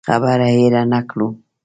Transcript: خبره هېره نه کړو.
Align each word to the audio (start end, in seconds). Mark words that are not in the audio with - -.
خبره 0.07 0.47
هېره 0.55 0.81
نه 0.91 0.99
کړو. 1.09 1.29